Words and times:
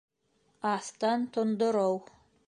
Аҫтан 0.69 1.27
тондороу 1.35 2.01